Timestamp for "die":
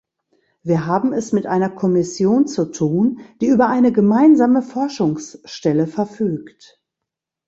3.39-3.45